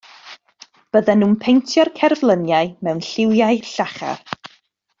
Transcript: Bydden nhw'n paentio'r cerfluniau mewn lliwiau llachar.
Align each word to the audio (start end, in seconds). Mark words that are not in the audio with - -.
Bydden 0.95 1.21
nhw'n 1.23 1.35
paentio'r 1.43 1.91
cerfluniau 1.99 2.73
mewn 2.89 3.05
lliwiau 3.11 3.63
llachar. 3.69 4.27